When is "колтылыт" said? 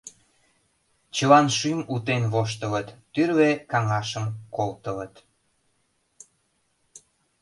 4.55-5.13